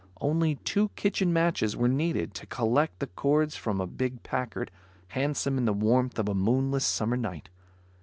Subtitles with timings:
[0.19, 4.71] Only two kitchen matches were needed to collect the cords from a big Packard,
[5.09, 7.49] handsome in the warmth of a moonless summer night.